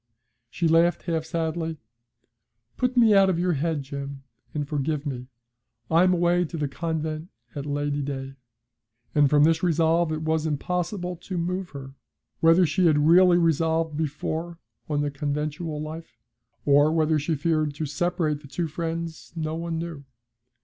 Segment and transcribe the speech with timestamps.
[0.49, 1.77] She laughed half sadly.
[2.75, 5.27] 'Put me out of your head, Jim, and forgive me.
[5.91, 8.33] I'm away to the Convent at Lady Day.'
[9.13, 11.93] And from this resolve it was impossible to move her.
[12.39, 14.57] Whether she had really resolved before
[14.89, 16.17] on the conventual life,
[16.65, 20.03] or whether she feared to separate the two friends, no one knew.